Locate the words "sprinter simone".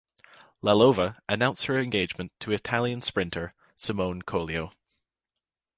3.03-4.23